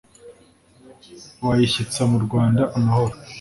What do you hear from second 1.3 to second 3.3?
bayishyitsa mu Rwanda amahoro